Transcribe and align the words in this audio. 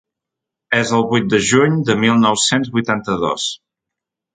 És 0.77 0.93
el 1.01 1.05
vuit 1.11 1.29
de 1.35 1.41
juny 1.51 1.77
de 1.93 1.99
mil 2.07 2.19
nou-cents 2.25 2.75
vuitanta-dos. 2.79 3.51